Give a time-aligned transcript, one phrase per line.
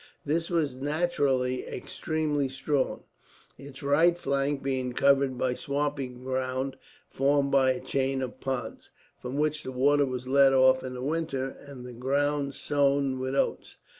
[0.25, 3.03] This was naturally extremely strong,
[3.55, 6.75] its right flank being covered by swampy ground
[7.07, 11.03] formed by a chain of ponds; from which the water was let off in the
[11.03, 13.77] winter, and the ground sown with oats.